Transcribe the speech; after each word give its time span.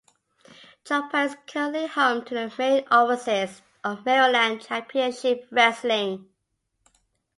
Joppa 0.83 1.25
is 1.25 1.37
currently 1.45 1.85
home 1.85 2.25
to 2.25 2.33
the 2.33 2.51
main 2.57 2.85
offices 2.89 3.61
of 3.83 4.03
Maryland 4.03 4.63
Championship 4.65 5.47
Wrestling. 5.51 6.27